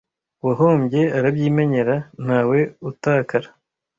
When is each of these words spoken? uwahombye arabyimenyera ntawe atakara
uwahombye 0.41 1.01
arabyimenyera 1.17 1.95
ntawe 2.23 2.59
atakara 2.89 3.49